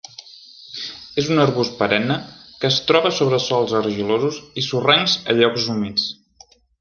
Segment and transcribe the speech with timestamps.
[1.23, 2.15] És un arbust perenne
[2.63, 6.07] que es troba sobre sòls argilosos i sorrencs a llocs humits.